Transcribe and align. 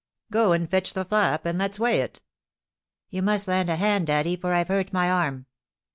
"Go 0.31 0.51
and 0.51 0.67
fetch 0.67 0.93
the 0.95 1.05
flap, 1.05 1.45
and 1.45 1.59
let's 1.59 1.79
weigh 1.79 2.01
it." 2.01 2.21
"You 3.11 3.21
must 3.21 3.47
lend 3.47 3.69
a 3.69 3.75
hand, 3.75 4.07
daddy, 4.07 4.35
for 4.35 4.51
I've 4.51 4.69
hurt 4.69 4.91
my 4.91 5.11
arm." 5.11 5.45